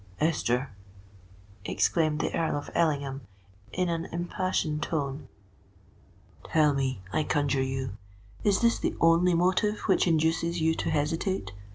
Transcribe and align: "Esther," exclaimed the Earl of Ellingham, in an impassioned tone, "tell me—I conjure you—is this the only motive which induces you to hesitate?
"Esther," 0.19 0.71
exclaimed 1.63 2.21
the 2.21 2.33
Earl 2.35 2.57
of 2.57 2.71
Ellingham, 2.73 3.21
in 3.71 3.87
an 3.87 4.05
impassioned 4.05 4.81
tone, 4.81 5.27
"tell 6.43 6.73
me—I 6.73 7.23
conjure 7.23 7.61
you—is 7.61 8.61
this 8.61 8.79
the 8.79 8.95
only 8.99 9.35
motive 9.35 9.81
which 9.81 10.07
induces 10.07 10.59
you 10.59 10.73
to 10.73 10.89
hesitate? 10.89 11.51